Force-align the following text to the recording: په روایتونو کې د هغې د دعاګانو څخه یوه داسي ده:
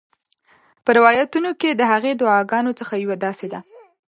په 0.83 0.89
روایتونو 0.97 1.51
کې 1.59 1.69
د 1.73 1.81
هغې 1.91 2.11
د 2.15 2.19
دعاګانو 2.21 2.71
څخه 2.79 2.93
یوه 3.03 3.15
داسي 3.23 3.47
ده: 3.53 3.59